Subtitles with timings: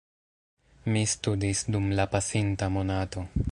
[0.95, 3.29] Mi studis dum la pasinta monato.